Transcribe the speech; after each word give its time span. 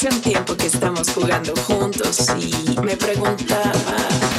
hace 0.00 0.16
un 0.16 0.22
tiempo 0.22 0.56
que 0.56 0.66
estamos 0.66 1.10
jugando 1.10 1.52
juntos 1.56 2.26
y 2.38 2.80
me 2.80 2.96
preguntaba 2.96 4.29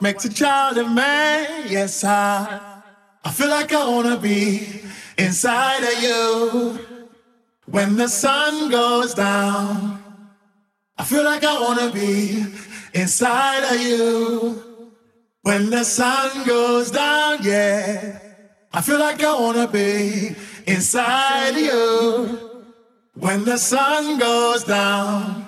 makes 0.00 0.24
a 0.24 0.32
child 0.32 0.78
a 0.78 0.88
man. 0.88 1.64
Yes, 1.68 2.04
I. 2.04 2.76
I 3.24 3.30
feel 3.30 3.48
like 3.48 3.72
I 3.72 3.86
wanna 3.88 4.16
be 4.16 4.82
inside 5.18 5.82
of 5.82 6.02
you 6.02 6.78
when 7.66 7.96
the 7.96 8.08
sun 8.08 8.70
goes 8.70 9.12
down. 9.12 10.02
I 10.96 11.04
feel 11.04 11.24
like 11.24 11.44
I 11.44 11.60
wanna 11.60 11.90
be 11.92 12.46
inside 12.94 13.64
of 13.74 13.80
you 13.80 14.62
when 15.42 15.70
the 15.70 15.84
sun 15.84 16.46
goes 16.46 16.90
down, 16.90 17.38
yeah. 17.42 18.18
I 18.72 18.80
feel 18.80 18.98
like 18.98 19.22
I 19.22 19.38
wanna 19.38 19.68
be 19.68 20.34
inside 20.66 21.50
of 21.50 21.58
you 21.58 22.62
when 23.14 23.44
the 23.44 23.58
sun 23.58 24.18
goes 24.18 24.64
down. 24.64 25.47